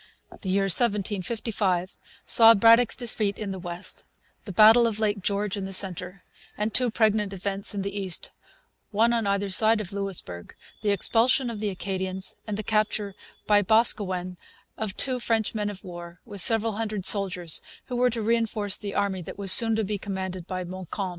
The 0.41 0.49
year 0.49 0.63
1755 0.63 1.95
saw 2.25 2.55
Braddock's 2.55 2.95
Defeat 2.95 3.37
in 3.37 3.51
the 3.51 3.59
west, 3.59 4.03
the 4.45 4.51
battle 4.51 4.87
of 4.87 4.99
Lake 4.99 5.21
George 5.21 5.55
in 5.55 5.65
the 5.65 5.73
centre, 5.73 6.23
and 6.57 6.73
two 6.73 6.89
pregnant 6.89 7.33
events 7.33 7.75
in 7.75 7.83
the 7.83 7.95
east, 7.95 8.31
one 8.89 9.13
on 9.13 9.27
either 9.27 9.51
side 9.51 9.79
of 9.79 9.93
Louisbourg 9.93 10.55
the 10.81 10.89
expulsion 10.89 11.51
of 11.51 11.59
the 11.59 11.69
Acadians, 11.69 12.35
and 12.47 12.57
the 12.57 12.63
capture 12.63 13.13
by 13.45 13.61
Boscawen 13.61 14.37
of 14.75 14.97
two 14.97 15.19
French 15.19 15.53
men 15.53 15.69
of 15.69 15.83
war 15.83 16.19
with 16.25 16.41
several 16.41 16.77
hundred 16.77 17.05
soldiers 17.05 17.61
who 17.85 17.95
were 17.95 18.09
to 18.09 18.23
reinforce 18.23 18.77
the 18.77 18.95
army 18.95 19.21
that 19.21 19.37
was 19.37 19.51
soon 19.51 19.75
to 19.75 19.83
be 19.83 19.99
commanded 19.99 20.47
by 20.47 20.63
Montcalm. 20.63 21.09